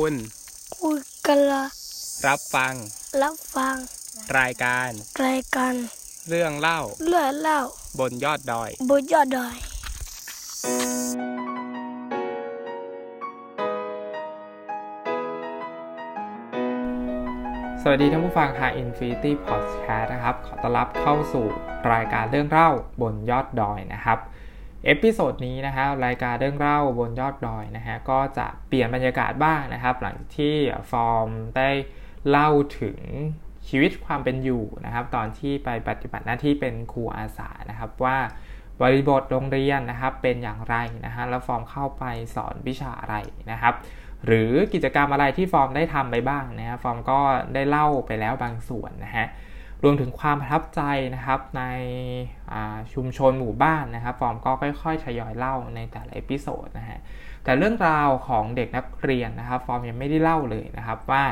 [0.00, 0.16] คุณ
[0.78, 1.64] คุยกันละ
[2.26, 2.74] รับฟัง
[3.22, 3.76] รับฟัง
[4.38, 4.90] รายการ
[5.26, 5.74] รายการ
[6.28, 7.60] เรื่องเล่า เรื่องเล่า
[8.00, 9.56] บนยอดดอย บนยอดดอย
[17.82, 21.46] สวัสดีท่านผู้ฟังทาง Infinity Podcast นะครับ ขอต้อนรับเข้าสู่
[21.92, 22.70] รายการเรื่องเล่า
[23.02, 24.18] บนยอดดอยนะครับ
[24.84, 30.54] episode นี้นะฮะรายการเรื่องเล่าบนยอดดอยนะฮะก็จะเปลี่ยนบรรยากาศบ้างนะครับ หลังที่
[30.90, 31.70] ฟอร์มได้
[32.28, 32.50] เล่า
[32.80, 32.98] ถึง
[33.68, 38.18] ชีวิตความเป็นอยู่นะครับ ตอนที่ไปปฏิบัติหน้าที่เป็นครูอาสานะครับ ว่า
[38.82, 40.76] บริบทโรงเรียนนะครับเป็นอย่างไร
[41.06, 42.04] นะฮะแล้วฟอร์มเข้าไป
[42.36, 43.16] สอนวิชาอะไร
[43.50, 43.74] นะครับ
[44.26, 47.20] หรือกิจกรรมอะไรที่ฟอร์มได้ทำไปบ้างนะฮะฟอร์มก็
[47.54, 49.26] ได้เล่าไปแล้วบางส่วนนะฮะ
[49.84, 50.82] รวมถึงความประทับใจ
[51.14, 51.62] นะครับใน
[52.94, 54.50] ชุมชนหมู่บ้านนะครับ ฟอร์มก็
[54.82, 56.98] ค่อยๆทยอยเล่าในแต่ละ episode นะฮะ
[57.44, 61.24] แต่เรื่องราวของเด็กนักเรียนนะครับ ฟอร์มยังไม่ได้เล่าเลยนะครับว่า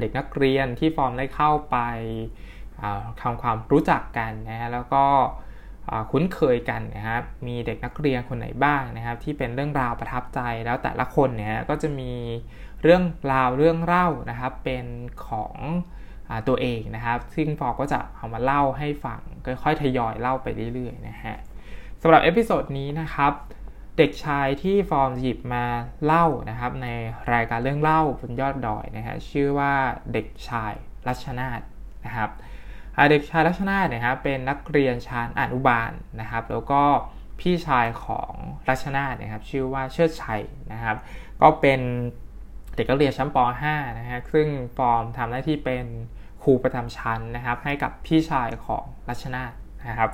[0.00, 1.76] เด็กนักเรียนที่ฟอร์มได้เข้าไป
[3.22, 5.04] ทำความรู้จักกันนะฮะแล้วก็
[6.10, 12.12] คุ้นเคยกันนะครับมีเด็กนักเรียนคนไหนบ้างนะครับ ที่เป็นเรื่องราวประทับใจแล้วแต่ละคนเนี่ยก็จะมี
[12.82, 14.84] เรื่องราวเรื่องเล่านะครับเป็น
[15.28, 15.56] ของ
[16.48, 19.20] ตัวเองนะครับ ซึ่งฟอร์ก็จะเอามาเล่าให้ฟัง
[19.62, 21.36] ค่อยๆทยอยเล่าไปเรื่อยๆนะฮะ
[22.02, 23.32] สำหรับ episode นี้นะครับ
[23.98, 25.64] เด็กชายที่ฟอร์มหยิบมา
[26.04, 26.88] เล่านะครับ ใน
[27.32, 29.72] รายการเรื่องเล่าบนยอดดอยนะฮะชื่อว่า
[30.12, 30.72] เด็กชาย
[31.08, 31.60] รัชนาธ
[32.04, 32.30] นะครับ
[33.10, 36.82] เด็กชายรัชนาธนะครับเป็นนักเรียนชั้นอนุบาลนะครับ แล้วก็
[37.40, 38.32] พี่ชายของ
[38.68, 40.96] รัชนาธนะครับชื่อว่าเชิดชัยนะครับ
[41.40, 41.80] ก็เป็น
[42.76, 43.38] เด็กนักเรียนชั้นป
[43.70, 45.84] .5 นะฮะซึ่งฟอร์มทำหน้าที่เป็น
[46.42, 49.52] ครูประจำชั้นนะครับ ให้กับพี่ชายของรัชนาธ
[49.88, 50.10] นะครับ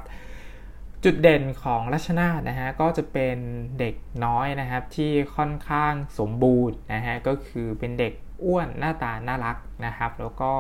[1.05, 3.37] จุดเด่นของรัชนาธนะฮะก็จะเป็น
[3.79, 8.13] เด็กน้อยนะครับที่ค่อนข้างสมบูรณ์นะฮะก็คือเป็นเด็ก
[8.45, 10.53] อ้วนหน้าตาน่ารักนะครับ แล้วก็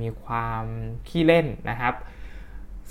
[0.00, 0.64] มีความ
[1.08, 1.94] ขี้เล่นนะครับ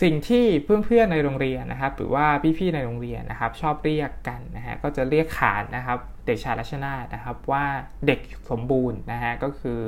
[0.02, 2.26] สิ่งที่เพื่อนๆในโรงเรียนนะครับ หรือว่า
[2.58, 7.66] พี่ๆในโรงเรียนนะครับ ชอบเรียกกันนะฮะก็จะเรียกขานนะครับ เด็กชายรัชนาธนะครับ ว่า
[8.08, 9.80] เด็กสมบูรณ์นะฮะก็คือ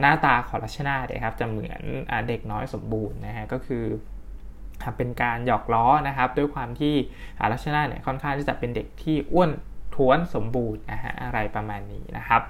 [0.00, 1.80] หน้าตาของรัชนาธนะครับ จะเหมือน
[2.28, 3.84] เด็กน้อยสมบูรณ์นะฮะก็คือ
[4.96, 6.94] เป็นการหยอกล้อนะครับ ด้วยความที่
[7.52, 9.50] รัชนาเนี่ยค่อนข้างที่จะเป็นเด็กที่อ้วน
[9.94, 12.42] ท้วนสมบูรณ์นะฮะอะไรประมาณนี้นะครับ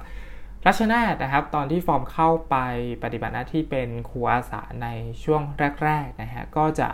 [0.66, 2.56] รัชนาธนะครับตอนที่ฟอร์มเข้าไป
[3.02, 4.88] ปฏิบัติหน้าที่เป็นครูอาสาใน
[5.24, 5.42] ช่วง
[5.84, 6.88] แรกๆนะฮะก็จะ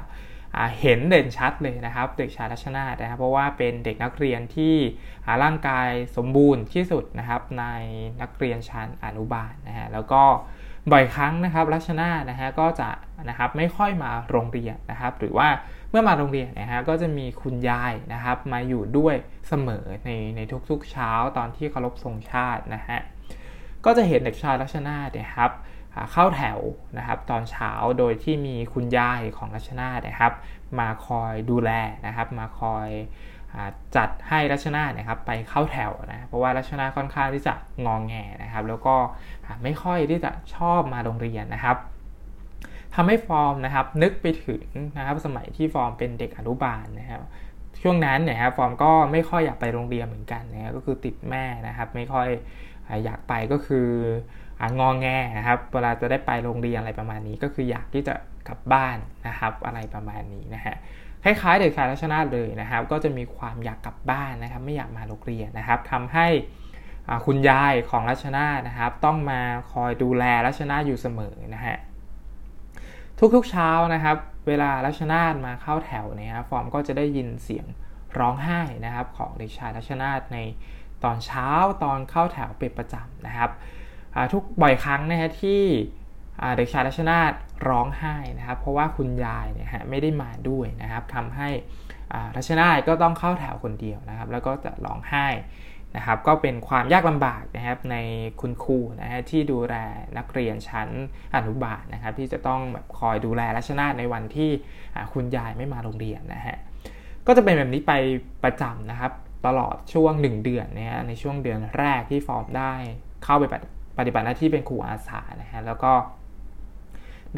[0.81, 4.75] เห็นเด่นชัดเลยนะครับเด็กชายรัชนาธนะครับเพราะว่าเป็นเด็กนักเรียนที่
[5.43, 7.67] ร่างกายสมบูรณ์ที่สุดนะครับใน
[8.21, 10.23] นักเรียนชั้นอนุบาลนะฮะแล้วก็
[10.93, 12.91] บ่อยครั้งนะครับรัชนาธนะฮะก็จะ
[13.29, 15.49] นะครับไม่ค่อยมาโรงเรียนนะครับ หรือว่า
[15.91, 19.15] เมื่อมาโรงเรียนนะฮะก็จะมีคุณยายนะครับมาอยู่ด้วย
[19.49, 20.41] เสมอในใน
[20.71, 23.01] ทุกๆเช้าตอนที่เคารพธงชาตินะฮะ
[23.87, 25.53] ก็จะเห็นเด็กชายรัชนาเนี่ยครับ
[26.13, 26.59] เข้าแถว
[26.99, 30.33] นะครับตอนเช้าโดยที่มีคุณยายของรัชนานะครับ
[30.79, 31.71] มาคอยดูแล
[32.07, 32.89] นะครับ มาคอย
[33.97, 37.55] จัดให้รัชนาเนี่ยครับไปเข้าแถวนะเพราะว่ารัชนาค่อนข้างที่จะ
[37.87, 38.97] งองแงนะครับ แล้วก็
[39.63, 41.77] ไม่ค่อยที่จะชอบมาโรงเรียนนะครับ
[42.95, 44.65] ทำให้ฟอร์มนะครับนึกไปถึง
[44.99, 47.23] นะครับสมัยที่ฟอร์มเป็นเด็กอนุบาลนะครับ
[47.83, 52.29] ช่วงนั้นเนี่ยครับฟอร์มก็ไม่ค่อยอยากไปโรงเรียนเหมือนกันนะก็คือติดแม่นะครับ ไม่ค่อย
[53.05, 53.89] อยากไปก็คือ
[54.81, 55.07] งองแง
[55.39, 58.15] นะครับ เวลาจะได้ไปโรงเรียนอะไรประมาณนี้ ก็คืออยากที่จะ
[58.49, 58.97] กลับบ้าน
[59.29, 60.77] นะครับ อะไรประมาณนี้นะฮะ
[61.25, 66.27] คล้ายๆเด็กชายรัชนาเลยนะครับ ก็จะมีความอยากกลับบ้านนะครับ ไม่อยากมาโรงเรียนนะครับทำให้
[67.27, 69.41] คุณยายของรัชนานะครับ ต้องมา
[69.73, 71.77] คอยดูแลรัชนาอยู่เสมอนะฮะ
[73.35, 74.17] ทุกๆเช้านะครับ
[74.47, 77.67] เวลารัชนามาเข้าแถวเนี่ยฟอร์มก็จะได้ยินเสียง
[78.19, 80.39] ร้องไห้นะครับ ของเด็กชายรัชนาใน
[81.05, 81.49] ตอนเช้า
[81.85, 83.51] ตอนเข้าแถวเป็นประจำนะครับ
[84.33, 85.63] ทุกบ่อยครั้งนะฮะที่
[86.57, 87.33] เด็กชายรัชนาต
[87.69, 91.49] ร้องไห้นะครับ เพราะว่าคุณยายเนี่ยฮะไม่ได้มาด้วยนะครับทำให้
[92.37, 95.27] รัชนาตก็ต้องเข้าแถวคนเดียวนะครับ แล้วก็จะร้องไห้
[95.97, 97.97] นะครับก็เป็นความยากลำบากนะครับใน
[98.41, 99.75] คุณครูนะฮะที่ดูแล
[100.17, 100.89] นักเรียนชั้น
[101.37, 104.51] อนุบาลนะครับ ที่จะต้องแบบคอยดูแลรัชนาตในวันที่
[105.13, 106.57] คุณยายไม่มาโรงเรียนนะฮะ
[107.27, 107.93] ก็จะเป็นแบบนี้ไป
[108.45, 109.13] ประจำนะครับ
[109.47, 112.73] ตลอดช่วง 1 เดือนนะฮะในช่วงเดือนแรกที่ฟอร์มได้
[113.25, 113.45] เข้าไป
[113.99, 115.93] ปฏิบัติหน้าที่เป็นครูอาสานะฮะแล้วก็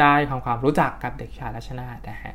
[0.00, 2.34] ได้ทำความรู้จักกับเด็กชายรัชนาตนะฮะ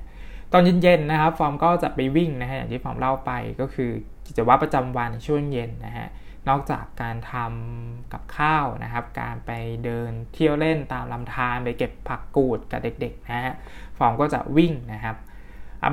[0.51, 3.31] ตอนเย็นๆนะครับฟอร์มก็จะไปวิ่งนะฮะอย่างที่ฟอร์มเล่าไป
[3.61, 3.91] ก็คือ
[4.25, 6.07] กิจวัตรประจำวันช่วงเย็นนะฮะ
[6.49, 9.51] นอกจากการทำกับข้าวนะครับ การไป
[9.85, 13.53] เดินเที่ยวเล่นตามลำธารไปเก็บผักกูดกับเด็กๆนะฮะ
[13.97, 15.15] ฟอร์มก็จะวิ่งนะครับ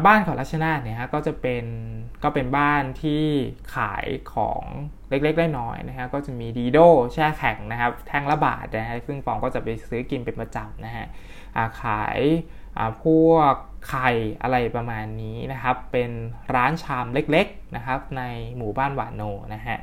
[0.06, 1.64] บ้านของรัชนาเนี่ยฮะก็จะเป็น
[2.22, 3.24] ก็เป็นบ้านที่
[3.74, 4.62] ขายของ
[5.10, 6.78] เล็กๆได้น้อยนะฮะก็จะมีดีโด
[7.12, 11.06] แช่แข็งนะครับแท่งละบาทนะฮะซึ่งฟองก็จะไปซื้อกินเป็นประจำนะฮะ
[11.82, 12.20] ขาย
[13.02, 13.54] พวก
[13.88, 14.10] ไข่
[14.42, 16.10] อะไรประมาณนี้นะครับ เป็น
[16.54, 18.22] ร้านชามเล็กๆนะครับใน
[18.56, 19.22] หมู่บ้านหวานโน
[19.54, 19.78] นะฮะ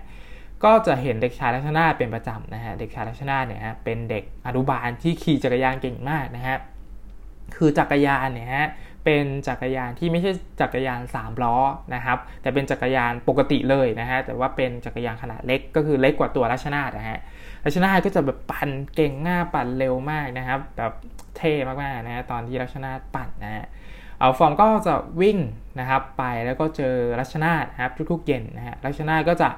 [0.63, 6.57] ก็จะเห็นเด็กชายลักษณะเป็นประจำนะฮะเด็กชายลักษณะเนี่ยฮะเป็นเด็กอนุบาลที่ขี่จักรยานเก่งมากนะฮะ
[7.55, 8.67] คือจักรยานเนี่ยฮะ
[9.07, 10.31] เป็นจักรยานที่ไม่ใช่
[10.61, 11.55] จักรยาน 3 ล้อ
[11.95, 17.19] นะครับแต่เป็นจักรยานปกติเลยนะฮะแต่ว่าเป็นจักรยานขนาดเล็กก็คือเล็กกว่าตัวรัชนาธนะฮะ
[17.65, 20.93] รัชนาธก็จะแบบปั่นเก่งง่าปั่นเร็วมากนะครับแบบ
[21.37, 23.65] เท่มากๆนะฮะตอนที่รัชนาธปั่นนะฮะ
[24.19, 25.37] เอาฟอร์มก็จะวิ่ง
[25.79, 29.49] นะครับไปแล้วก็เจอรัชนาธนะครับทุกๆเย็นนะฮะรัชนาธก็จะ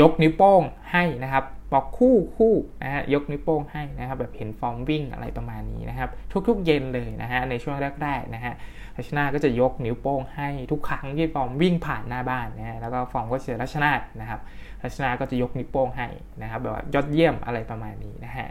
[0.00, 0.62] ยกนิ้วโป้ง
[0.92, 6.10] ให้นะครับ บอกคู่คู่นะฮะยกนิ้วโป้งให้นะครับแบบเห็นฟอร์มวิ่งอะไรประมาณนี้นะครับ
[6.48, 8.54] ทุกๆเย็นเลยนะฮะในช่วงแรกๆนะฮะ
[8.96, 14.40] รัชนาก็จะยกนิ้วโป้งให้ทุกครั้งที่ฟอร์มวิ่งผ่านหน้าบ้านนะฮะแล้วก็ฟอร์มก็เจอรัชนาธนะครับ
[14.82, 16.08] รัชนาก็จะยกนิ้วโป้งให้
[16.42, 18.48] นะครับแบบว่ายอดเยี่ยมอะไรประมาณนี้นะฮะ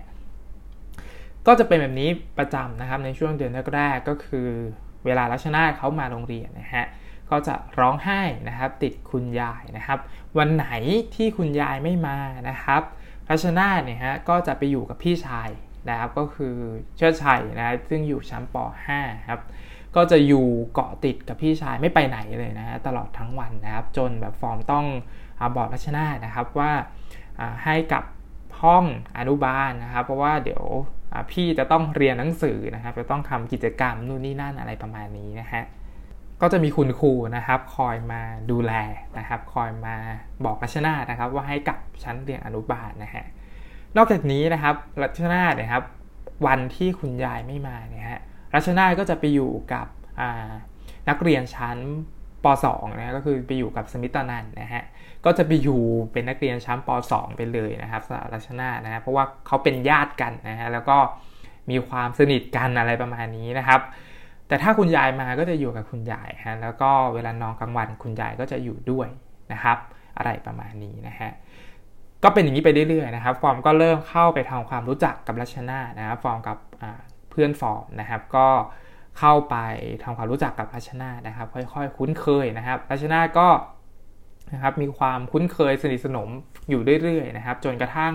[1.47, 4.47] ก็จะเป็นแบบนี้ประจำนะครับในช่วงเดือนแรกๆก็คือ
[5.05, 6.85] เวลารัชนาเขามาโรงเรียนนะฮะ
[7.29, 9.99] ก็จะร้องไห้นะครับติดคุณยายนะครับ
[10.37, 10.67] วันไหน
[11.15, 12.17] ที่คุณยายไม่มา
[12.49, 12.81] นะครับ
[13.31, 15.49] รัชนาเนี่ยฮะก็จะไปอยู่กับพี่ชาย
[15.89, 16.55] นะครับก็คือ
[16.97, 18.55] เชิดชัยนะซึ่งอยู่ชั้นป
[18.87, 19.41] .5 ครับ
[19.95, 24.85] ก็จะอยู่เกาะติดกับพี่ชายไม่ไปไหนเลยนะฮะตลอดทั้งวันนะครับ จนแบบฟอร์มต้อง
[25.39, 26.71] อบอกรัชนานะครับว่า
[27.63, 28.03] ให้กับ
[28.61, 28.85] ห้อง
[29.17, 30.63] อนุบาลนะครับ เพราะว่าเดี๋ยว
[31.31, 35.63] พี่จะต้องเรียนหนังสือนะครับ จะต้องทำกิจกรรมนู่นนี่นั่นอะไรประมาณนี้นะฮะ
[36.41, 38.21] ก็จะมีคุณครูนะครับ คอยมา
[38.51, 38.73] ดูแล
[39.17, 39.95] นะครับ คอยมา
[40.45, 43.25] บอกรัชนานะครับ ว่าให้กลับชั้นเรียนอนุบาลนะฮะ
[43.97, 45.83] นอกจากนี้นะครับรัชนานะครับ
[46.45, 48.21] วันที่คุณยายไม่มาเนี่ยฮะ
[48.55, 49.87] รัชนาก็จะไปอยู่กับ
[51.09, 51.77] นักเรียนชั้น
[52.43, 54.83] ป .2 นะก็คือไปอยู่กับสมิตานันนะฮะ
[55.25, 60.97] ก็จะไปอยู่เป็นนักเรียนชั้นป .2 ไปเลยนะครับสรัชนานะฮะเพราะว่าเขาเป็นญาติกันนะฮะแล้วก็
[61.69, 63.81] มีความสนิทกันอะไรประมาณนี้นะครับ
[64.51, 69.07] แต่ถ้าคุณยายมาก็จะอยู่กับคุณยายฮะแล้วก็เวลานอนกลางวันคุณยายก็จะอยู่ด้วย
[69.53, 69.77] นะครับ
[70.17, 71.31] อะไรประมาณนี้นะฮะ
[72.23, 76.57] ก็เป็นอย่างนี้ไปเรื่อยๆนะครับ ฟอร์มก็เริ่มเข้าไปทำความรู้จักกับรัชนานะครับ ฟอร์มกับ
[77.31, 78.47] เพื่อนฟอร์มนะครับ ก็
[79.19, 79.55] เข้าไป
[80.03, 83.47] ทำความรู้จักกับรัชนานะครับ ค่อยๆ คุ้นเคยนะครับรัชนาก็
[84.53, 86.29] นะครับมีความคุ้นเคยสนิทสนม
[86.69, 88.13] อยู่เรื่อยๆนะครับ จนกระทั่ง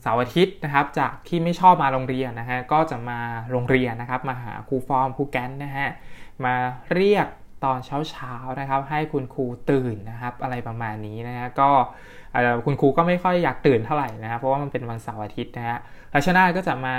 [0.00, 3.18] เสาร์อาทิตย์นะครับ จากที่ไม่ชอบมาโรงเรียนนะฮะก็จะมา
[3.50, 5.88] โรงเรียนนะครับ มาหาครูฟอร์มครูแกนนะฮะ
[6.44, 6.54] มา
[6.94, 7.26] เรียก
[7.64, 7.78] ตอน
[8.10, 11.70] เช้าๆนะครับ ให้คุณครูตื่นนะครับ อะไรประมาณนี้นะฮะก็
[12.64, 15.78] คุณครูก็ไม่ค่อยอยากตื่นเท่าไหร่นะครับเพราะว่ามันเป็นวันเสาร์อาทิตย์นะฮะ
[16.14, 16.94] รัชนาธก็จะมา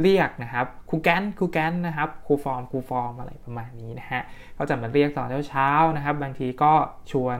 [0.00, 4.22] เรียกนะครับครูแกนครูแกนนะครับครูฟอร์มครูฟอร์มอะไรประมาณนี้นะฮะ
[4.58, 6.72] ก็จะมาเรียกตอนเช้าๆนะครับ บางทีก็
[7.12, 7.38] ชวน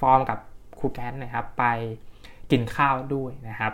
[0.00, 0.38] ฟอร์มกับ
[0.78, 1.64] ครูแกนนะครับไป
[2.52, 3.72] กินข้าวด้วยนะครับ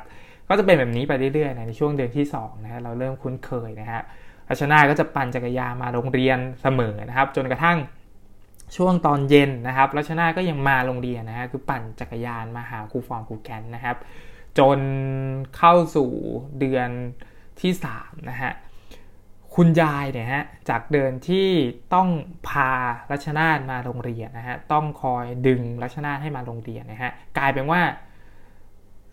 [0.48, 4.00] ก็จะเป็นแบบนี้ไปเรื่อยๆในช่วงเดือนที่2นะฮะเราเริ่มคุ้นเคยนะฮะ
[4.48, 7.78] ราชนาก็จะปั่นจักรยานมาโรงเรียนเสมอนะครับ จนกระทั่ง
[8.76, 13.96] ช่วงตอนเย็นนะครับรัชนาก็ยังมาโรงเรียนนะฮะคือปั่นจักรยานมาหาครูฟอร์มครูแกนนะครับ
[14.58, 14.78] จน
[15.56, 16.10] เข้าสู่
[16.60, 16.88] เดือน
[17.60, 18.52] ที่3นะฮะ
[19.54, 21.48] คุณยายเนี่ยฮะจากเดินที่
[21.94, 22.08] ต้อง
[22.48, 22.70] พา
[23.10, 27.80] รัชนาธมาโรงเรียนนะฮะต้องคอยดึงรัชนาธให้มาโรงเรียนนะฮะกลายเป็นว่า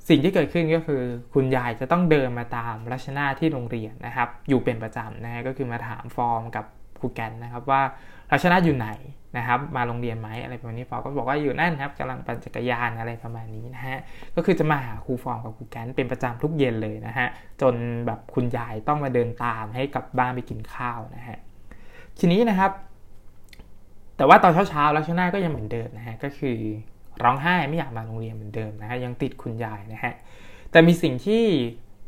[0.09, 1.01] สิ่งที่เกิดขึ้นก็คือ
[1.33, 6.65] คุณยายจะต้องเดินมาตามรัชนาที่โรงเรียนนะครับ อยู่เป็นประจำนะฮะก็คือมาถามฟอร์มกับ
[6.99, 7.81] ครูแกนนะครับว่า
[8.31, 8.89] รัชนาอยู่ไหน
[9.37, 13.97] นะครับ มาโรงเรียนไหมอะไรประมาณนี้ฟอร์มก็บอกว่าอยู่นั่นครับกำลังปั่นจักรยานอะไรประมาณนี้นะฮะ
[14.35, 17.27] ก็คือจะมาหาครูฟอร์มกับครูแกนเป็นประจำทุกเย็นเลยนะฮะ
[17.61, 17.75] จน
[18.05, 21.37] แบบคุณยายต้องมาเดินตามให้กลับบ้านไปกินข้าวนะฮะ
[22.19, 22.71] ทีนี้นะครับ
[24.17, 26.57] แต่ว่าตอนเช้าๆรัชนาก็ยังเหมือนเดิมนะฮะก็คือ
[27.23, 30.13] ร้องไห้ไม่อยากมาโรงเรียนเหมือนเดิมนะฮะยังติดคุณยายนะฮะ
[30.71, 31.43] แต่มีสิ่งที่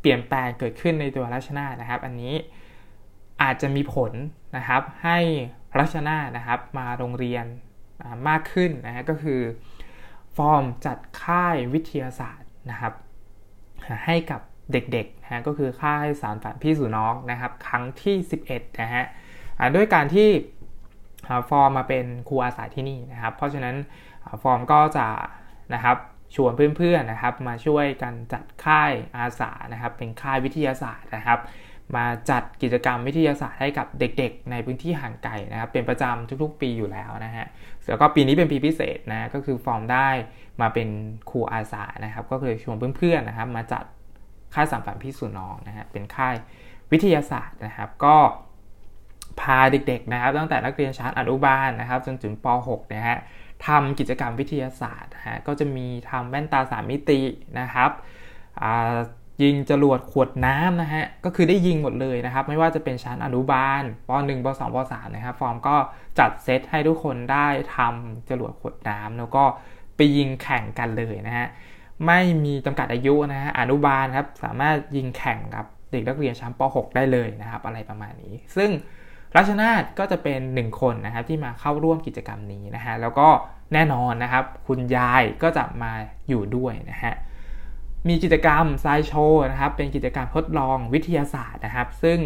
[0.00, 2.34] เปลี่ยนแปลงเกิดขึ้นในตัวรัชนานะครับ อันนี้
[3.42, 4.12] อาจจะมีผล
[4.56, 5.18] นะครับให้
[5.78, 7.44] รัชนานะครับมาโรงเรียน
[8.28, 9.40] มากขึ้นนะฮะก็คือ
[10.36, 12.94] ฟอร์มจัดค่ายวิทยาศาสตร์นะครับ
[14.06, 14.40] ให้กับ
[14.72, 18.16] เด็กๆนะฮะก็คือค่ายสารฝันพี่สู่น้องนะครับ ครั้งที่
[18.48, 19.04] 11นะฮะ
[19.76, 20.28] ด้วยการที่
[21.48, 23.76] ฟอร์มมาเป็นครูอาสาที่นี่นะครับ เพราะฉะนั้น
[24.42, 25.06] ฟอร์มก็จะ
[25.74, 25.96] นะครับ
[26.34, 31.38] ชวนเพื่อนๆนะครับ มาช่วยกันจัดค่ายอาสานะครับ เป็นค่ายวิทยาศาสตร์นะครับ
[31.96, 37.46] มาจัดกิจกรรมวิทยาศาสตร์ให้กับเด็กๆ ในพื้นที่ห่างไกลนะครับ เป็นประจำทุกๆ ปีอยู่แล้วนะฮะ
[37.88, 40.08] แล้วก็ปีนี้เป็นปีพิเศษนะก็คือฟอร์มได้
[40.60, 40.88] มาเป็น
[41.30, 43.84] ครูอาสานะครับ ก็คือชวนเพื่อนๆนะครับ มาจัด
[44.54, 46.34] ค่ายสามฝันพี่สู่น้องนะฮะเป็นค่าย
[46.92, 48.16] วิทยาศาสตร์นะครับ ก็
[49.40, 53.18] พาเด็กๆนะครับ ตั้งแต่นักเรียนชั้นอนุบาลนะครับ จนถึงป .6 นะฮะ
[53.66, 57.20] ทำกิจกรรมวิทยาศาสตร์ฮะก็จะมีทำแว่นตาสามมิติ
[57.60, 57.90] นะครับ
[59.42, 65.76] ยิงจรวดขวดน้ำนะฮะก็คือได้ยิงหมดเลยนะครับ ไม่ว่าจะเป็นชั้นอนุบาลป .1 ป .2 ป .3 นะครับฟอร์มก็
[66.18, 67.46] จัดเซตให้ทุกคนได้
[67.76, 69.44] ทำจรวดขวดน้ำแล้วก็
[69.96, 71.46] ไปยิงแข่งกันเลยนะฮะ
[72.06, 78.70] ไม่มีจำกัดอายุนะฮะอนุบาลครับสามารถยิงแข่งกับเด็กนักเรียนชั้นป .6 ได้เลยนะครับ อะไรประมาณนี้ ซึ่ง
[79.36, 83.28] รัชนาทก็จะเป็นหนึ่งคนนะครับที่มาเข้าร่วมกิจกรรมนี้นะฮะแล้วก็
[83.72, 85.92] แน่นอนนะครับ คุณยายก็จะมา
[86.28, 87.14] อยู่ด้วยนะฮะ
[88.08, 92.18] มีกิจกรรมไซโชว์นะครับเป็นกิจกรรมทดลองวิทยาศาสตร์นะครับ ซึ่ง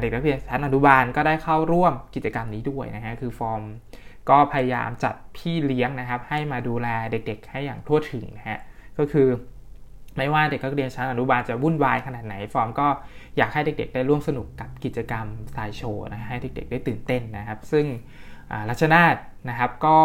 [0.00, 3.62] เด็กนักเรียนชั้นอนุบาลก็ได้เข้าร่วมกิจกรรมนี้ด้วยนะฮะคือฟอร์ม
[4.30, 8.58] ก็พยายามจัดพี่เลี้ยงนะครับ ให้มาดูแลเด็กๆ ให้อย่างทั่วถึงนะฮะ
[8.98, 9.28] ก็คือ
[10.16, 12.88] ไม่ว่าเด็กนักเรียนชั้นอนุบาลจะวุ่นวายขนาดไหนฟอร์มก็
[13.36, 17.86] อยากให้เด็ก ๆ ได้ร่วมสนุกกับกิจกรรมสายโชว์นะให้เด็ก ๆ ได้ตื่นเต้นนะครับ ซึ่ง
[18.68, 19.16] รัชนาท
[19.48, 19.98] นะครับก็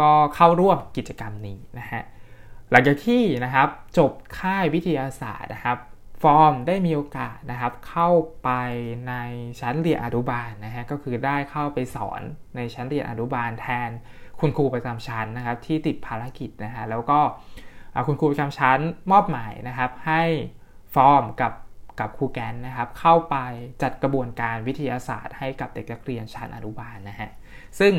[0.00, 2.02] ก็เข้าร่วมกิจกรรมนี้นะฮะ
[2.70, 3.68] หลังจากที่นะครับ
[3.98, 5.78] จบค่ายวิทยาศาสตร์นะครับ
[6.22, 8.10] ฟอร์มได้มีโอกาสนะครับเข้า
[8.42, 8.50] ไป
[9.08, 9.14] ใน
[9.60, 12.20] ชั้นเรียนอนุบาลนะฮะก็คือได้เข้าไปสอน
[12.56, 13.90] ในชั้นเรียนอนุบาลแทน
[14.40, 17.20] คุณครูประจำชั้นนะครับที่ติดภารกิจนะฮะแล้วก็
[18.06, 18.80] คุณครูประจำชั้น
[19.12, 20.22] มอบหมายนะครับ ให้
[20.94, 21.52] ฟอร์มกับ
[22.00, 23.36] กับครูแกนนะครับ เข้าไป
[23.82, 27.30] จัดกระบวนการวิทยาศาสตร์ให้กับเด็กนักเรียนชั้นอนุบาลนะฮะ
[27.80, 27.92] ซึ่ง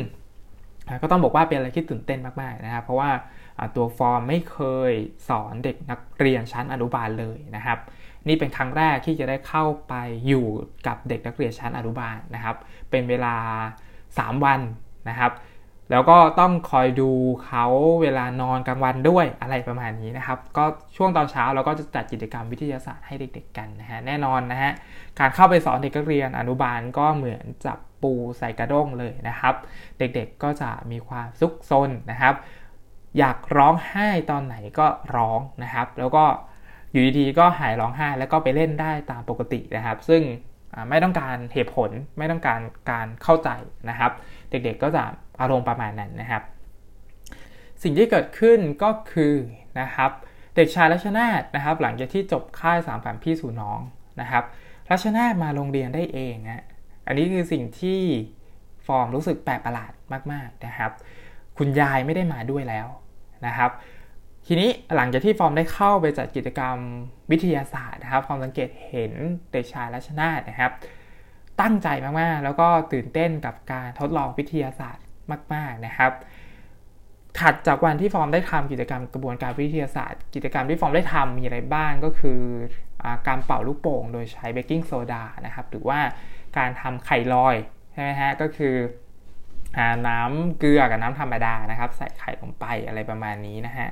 [1.02, 3.10] ก็ต้องบอกว่าเป็นอะไรที่ตื่นเต้นมากๆนะครับ เพราะว่า
[3.76, 4.58] ตัวฟอร์มไม่เค
[4.90, 4.92] ย
[5.28, 7.78] สอนเด็กนักเรียนชั้นอนุบาลเลยนะครับ
[8.28, 9.94] นี่เป็นครั้งแรกที่จะได้เข้าไป
[10.26, 10.46] อยู่
[10.86, 12.56] กับเด็กนักเรียนชั้นอนุบาลนะครับ
[12.90, 13.34] เป็นเวลา
[13.90, 14.60] 3 วัน
[15.08, 15.32] นะครับ
[15.90, 17.10] แล้วก็ต้องคอยดู
[17.44, 17.66] เขา
[18.02, 20.64] เวลานอนกลางวันด้วยอะไรประมาณนี้นะครับ ก็
[20.96, 24.72] ช่วงตอนเช้าเราก็จะจัดกิจกรรมวิทยาศาสตร์ให้เด็ก ๆ กันนะฮะแน่นอนนะฮะ
[25.18, 29.54] การเข้าไปสอนเด็กนักเรียนอนุบาลก็เหมือนจับปูใส่กระด้งเลยนะครับ
[29.98, 32.34] เด็กๆก็จะมีความซุกซนนะครับ
[33.18, 36.24] อยากร้องไห้ตอนไหนก็ร้องนะครับ แล้วก็
[36.92, 40.22] อยู่ดีๆก็หายร้องไห้แล้วก็ไปเล่นได้ตามปกตินะครับ ซึ่ง
[40.88, 43.50] ไม่ต้องการเหตุผลไม่ต้องการการเข้าใจ
[43.88, 44.12] นะครับ
[44.50, 45.04] เด็กๆก็จะ
[45.40, 46.42] อารมณ์ประมาณนั้นนะครับ
[47.82, 49.34] สิ่งที่เกิดขึ้นก็คือ
[49.80, 50.10] นะครับ
[50.54, 53.80] เด็กชายรัชนาธนะครับ หลังจากที่จบค่ายสามผันพี่สู่น้อง
[54.20, 54.44] นะครับ
[54.90, 56.64] รัชนาธมาโรงเรียนได้เองนะ
[57.06, 58.00] อันนี้คือสิ่งที่
[58.86, 59.92] ฟอร์มรู้สึกแปลกประหลาด
[60.32, 60.92] มากๆนะครับ
[61.58, 62.86] คุณยายไม่ได้มาด้วยแล้ว
[63.46, 63.70] นะครับ
[64.46, 66.76] ทีนี้หลังจากที่ฟอร์มได้เข้าไปจัดกิจกรรม
[67.30, 69.12] วิทยาศาสตร์นะครับฟอร์มสังเกตเห็น
[69.50, 70.72] เด็กชายรัชนาธนะครับ
[71.60, 71.88] ตั้งใจ
[72.20, 75.04] มากๆ แล้วก็ตื่นเต้นกับการทดลองวิทยาศาสตร์
[75.54, 76.12] มาก ๆนะครับ
[77.38, 82.40] ถัดจากวันที่ฟอร์มได้ทำกิจกรรมกระบวนการวิทยาศาสตร์ กิจกรรมที่ฟอร์มได้ทำมีอะไรบ้างก็คือ
[83.02, 86.00] อการเป่าลูกโป่งโดยใช้เบกกิ้งโซดานะครับ หรือว่า
[86.58, 87.56] การทำไข่ลอย
[87.92, 88.74] ใช่ไหมฮะก็คือ
[90.08, 93.88] น้ำเกลือกับน้ำธรรมดานะครับ ใส่ไข่ลงไปอะไรประมาณนี้นะฮะ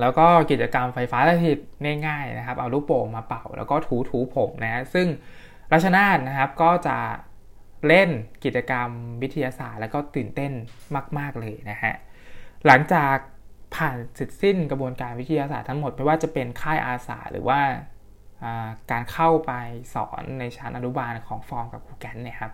[0.00, 1.58] แล้วก็กิจกรรมไฟฟ้าสถิต
[2.06, 5.06] ง่ายๆนะครับ เอาลูกโป่งมาเป่าแล้วก็ถูถูผมนะฮะซึ่ง
[5.72, 6.96] รัชนาธนะครับก็จะ
[7.88, 8.10] เล่น
[8.44, 8.88] กิจกรรม
[9.22, 10.52] วิทยาศาสตร์ แล้วก็ตื่นเต้น
[11.18, 11.94] มาก ๆ เลยนะฮะ
[12.66, 13.16] หลังจาก
[13.74, 17.60] ผ่านเสร็จสิ้นกระบวนการวิทยาศาสตร์ทั้งหมดไม่ว่าจะเป็นค่ายอาสาหรือว่า
[18.90, 19.52] การเข้าไป
[19.94, 22.52] สอนในชั้นอนุบาลของฟอร์มกับครูแกนเนี่ยครับ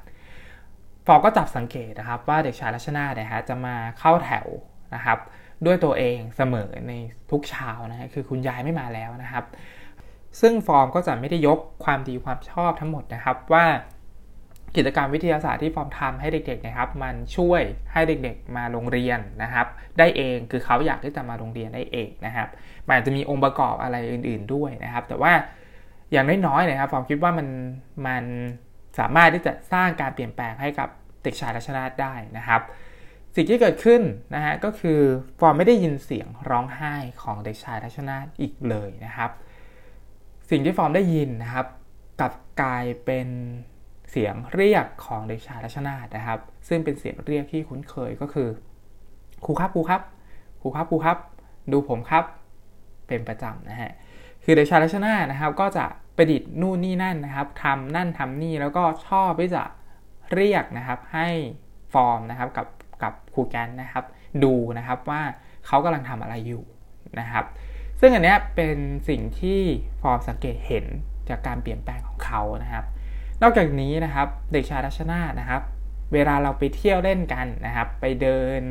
[1.06, 4.47] ฟอร์มก็จับสังเกตนะครับว่าเด็กชายรัชนาเนี่ยฮะจะมาเข้าแถว
[4.95, 5.18] นะครับ
[5.66, 6.92] ด้วยตัวเองเสมอใน
[7.30, 9.45] ทุกเช้านะฮะคือคุณยายไม่มาแล้วนะครับ
[10.40, 13.64] ซึ่งฟอร์มก็จะไม่ได้ยกความดีความชอบทั้งหมดนะครับว่า
[14.76, 19.66] กิจกรรมวิทยาศาสตร์ที่ฟอร์มทำให้เด็กๆนะครับ มันช่วยให้เด็กๆมาโรงเรียนนะครับ
[19.99, 22.49] ได้เองคือเขาอยากที่จะมาโรงเรียนได้เองนะครับ
[22.87, 25.32] มันอาจจะมีองค์ประกอบอะไรอื่น ๆด้วยนะครับ แต่ว่า
[26.12, 27.49] อย่างน้อยๆนะครับฟอร์มคิดว่ามัน
[28.06, 28.25] มัน
[28.99, 30.88] สามารถที่จะสร้างการเปลี่ยนแปลงให้กับ
[31.23, 32.61] เด็กชายรัชนาธได้นะครับ
[33.37, 34.02] สิ่งที่เกิดขึ้น
[34.35, 35.00] นะฮะก็คือ
[35.40, 39.30] ฟอร์มไม่ได้ยินเสียงร้องไห้ของเด็กชายรัชนาธอีกเลยนะครับ
[40.50, 41.66] สิ่งที่ฟอร์มได้ยินนะครับ
[42.20, 42.32] กลับ
[42.62, 43.28] กลายเป็น
[44.16, 48.49] สียงเรียกของเด็กชายรัชนาธนะครับ ซึ่งเป็นเสียงเรียกที่คุ้นเคยก็คือ
[49.44, 50.02] ครูครับครูครับ
[50.61, 51.18] ครูครับครูครับ
[51.73, 52.25] ดูผมครับ
[53.08, 53.92] เป็นประจำนะฮะ
[54.44, 55.85] คือเด็กชายรัชนาธนะครับ ก็จะ
[56.16, 59.62] ประดิษฐ์นู่นนี่นั่นนะครับทำนั่นทำนี่แล้วก็ชอบที่จะ
[60.32, 61.28] เรียกนะครับให้
[61.94, 62.66] ฟอร์มนะครับกับ
[63.02, 64.04] กับครูแกนนะครับ
[64.44, 65.23] ดูนะครับว่า
[65.66, 66.62] เขากำลังทำอะไรอยู่
[67.20, 67.44] นะครับ
[68.00, 68.76] ซึ่งอันนี้เป็น
[69.08, 69.61] สิ่งที่
[70.02, 70.87] ฟอร์มสังเกตเห็น
[71.28, 72.85] จากการเปลี่ยนแปลงของเขานะครับ
[73.43, 75.62] นอกจากนี้นะครับเด็กชายรัชนานะครับ
[76.12, 78.62] เวลาเราไปเที่ยวเล่นกันนะครับ ไปเดิน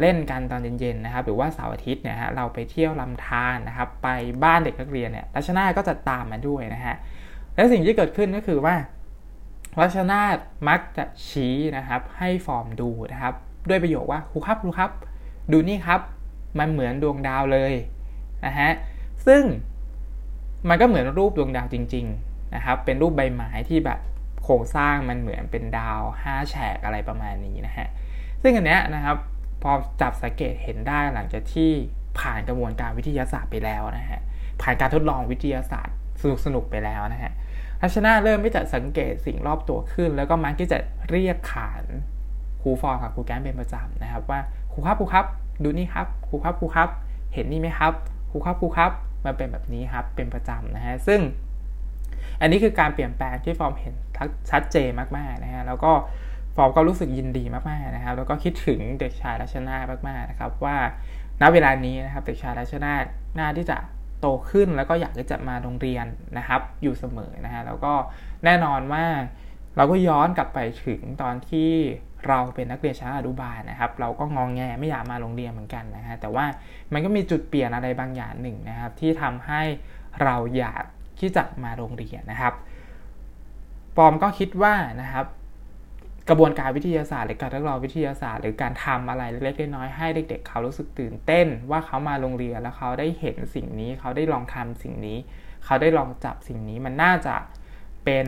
[0.00, 4.08] เล่นกันตอนเย็นๆนะครับ หรือว่าเสาร์อาทิตย์เนี่ยฮะเราไปเที่ยวลำธารนะครับ ไป
[4.44, 6.96] บ้านเด็กนักเรียนเนี่ยรัชนาก็จะตามมาด้วยนะฮะ
[7.54, 8.74] และสิ่งที่เกิดขึ้นก็คือว่า
[9.80, 10.20] รัชนา
[10.68, 13.34] มักจะชี้นะครับ ให้ฟอร์มดูนะครับ
[13.68, 14.90] ด้วยประโยคว่าครูครับครูครับ
[15.52, 16.00] ดูนี่ครับ
[16.58, 17.74] มันเหมือนดวงดาวเลย
[18.46, 18.70] นะฮะ
[19.26, 19.42] ซึ่ง
[20.68, 24.00] มันก็เหมือนรูปดวงดาวจริงๆ นะครับเป็นรูปใบไม้ที่แบบ
[24.44, 27.88] โครงสร้างมันเหมือนเป็นดาว5แฉกอะไรประมาณนี้นะฮะ
[28.42, 29.16] ซึ่งอันเนี้ยนะครับ
[29.62, 31.70] พอจับสังเกตเห็นได้หลังจากที่
[32.18, 34.20] ผ่านกระบวนการวิทยาศาสตร์ไปแล้วนะฮะ
[34.62, 37.32] ผ่านการทดลองวิทยาศาสตร์สนุกสนุกไปแล้วนะฮะ
[37.82, 40.78] รัชนาเริ่มที่จะสังเกตสิ่งรอบตัวขึ้น แล้วก็มักที่จะ
[41.10, 41.84] เรียกขาน
[42.62, 44.40] ครูฟอร์กับครูแก้มเป็นประจำนะครับ ว่า
[44.72, 45.26] ครูครับครูครับ
[45.62, 46.88] ดูนี่ครับครูครับครูครับ
[47.34, 47.92] เห็นนี่ไหมครับ
[48.30, 48.90] ครูครับครูครับ
[49.24, 51.20] มันเป็นแบบนี้ครับเป็นประจำนะฮะซึ่ง
[52.40, 53.94] อันนี้คือการเปลี่ยนแปลงที่ฟอร์มเห็น
[54.50, 55.92] ชัดเจนมากๆนะฮะแล้วก็
[56.56, 59.76] ฟอร์มก็รู้สึกยินดีมากๆนะครับ แล้วก็คิดถึงเด็กชายรัชนา
[60.08, 60.76] มากๆนะครับ ว่า
[61.42, 62.92] ณเวลานี้นะครับเด็กชายรัชนา
[63.38, 63.78] น่าที่จะ
[64.20, 66.06] โตขึ้นแล้วก็อยากที่จะมาโรงเรียน
[66.38, 67.92] นะครับ อยู่เสมอนะฮะแล้วก็
[68.44, 69.04] แน่นอนว่า
[69.76, 71.70] เราก็ย้อนกลับไปถึงตอนที่
[72.28, 76.44] เราเป็นนักเรียนชั้นอนุบาลนะครับ เราก็งองแงไม่อยากมาโรงเรียนเหมือนกันนะฮะแต่ว่า
[76.92, 79.62] มันก็มีจุดเปลี่ยนอะไรบางอย่างหนึ่งนะครับ ที่ทำให้
[80.22, 80.84] เราอยาก
[81.18, 82.54] ที่จะมาโรงเรียนนะครับ
[83.96, 85.26] ปอมก็คิดว่านะครับ
[86.28, 95.18] กระบวนการวิทยาศาสตร์หรือการทดลองวิทยาศาสตร์ หรือการทำอะไรเล็กๆน้อยๆให้เด็กๆเขารู้สึกตื่นเต้น ว่าเขามาโรงเรียนแล้วเขาได้เห็นสิ่งนี้ เขาได้ลองทำสิ่งนี้
[95.64, 97.36] เขาได้ลองจับสิ่งนี้มันน่าจะ
[98.04, 98.26] เป็น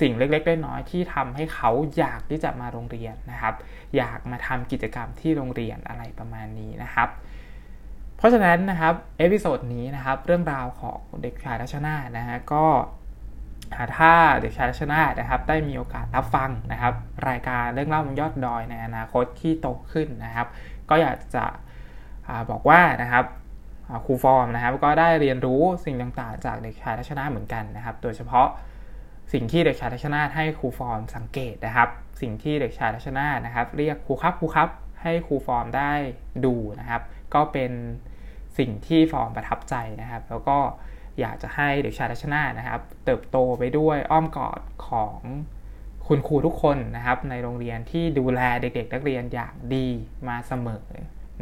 [0.00, 3.54] สิ่งเล็กๆน้อยๆที่ทำให้เขาอยากที่จะมาโรงเรียนนะครับ
[3.96, 7.08] อยากมาทำกิจกรรมที่โรงเรียนอะไรประมาณนี้นะครับ
[8.18, 12.66] เพราะฉะนั้นนะครับ episode นี้นะครับเรื่องราวของเด็กชายรัชนาธนะฮะก็
[13.98, 16.94] ถ้าเด็กชายรัชนาธนะครับได้มีโอกาสรับฟังนะครับ
[17.28, 20.46] รายการเรื่องเล่าบนยอดดอยในอนาคตที่โตขึ้นนะครับ
[20.90, 21.44] ก็อยากจะ
[22.28, 23.24] อบอกว่านะครับ
[24.06, 28.48] ครูฟอร์มนะครับ ก็ได้เรียนรู้สิ่งต่างๆ จากเด็กชายรัชนาเหมือนกันนะครับ โดยเฉพาะ
[29.32, 31.88] สิ่งที่เด็กชายรัชนาให้ครูฟอร์มสังเกตนะครับ
[32.20, 34.68] สิ่งที่เด็กชายรัชนานะครับ เรียกครูครับครูครับ
[35.02, 35.92] ให้ครูฟอร์มได้
[36.44, 37.02] ดูนะครับ
[37.34, 37.72] ก็เป็น
[38.58, 40.58] สิ่งที่ฟอร์มประทับใจนะครับ แล้วก็
[41.20, 45.18] อยากจะให้เด็กชายรัชนานะครับ เติบโตไปด้วยอ้อมกอดของ
[46.06, 49.88] คุณครูทุกคนนะครับ ในโรงเรียนที่ดูแลเด็ก ๆ นักเรียนอย่างดี
[50.28, 50.86] มาเสมอ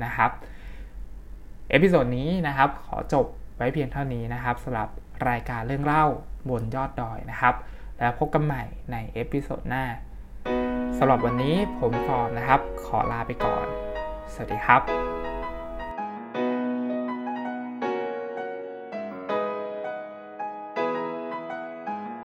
[0.05, 0.31] นะครับ
[1.71, 4.89] episode นี้นะครับ ขอจบไว้เพียงเท่านี้นะครับสำหรับ
[5.29, 6.05] รายการเรื่องเล่า
[6.51, 7.55] บนยอดดอยนะครับ
[7.99, 9.85] แล้วพบกันใหม่ใน episode หน้า
[10.99, 13.67] สำหรับวันนี้ผมฟอร์มนะครับ ขอลาไปก่อน
[14.33, 15.16] สวัสดีครับ